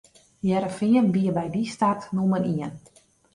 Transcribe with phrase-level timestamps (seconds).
[0.45, 2.73] Hearrenfean wie by dy start nûmer ien.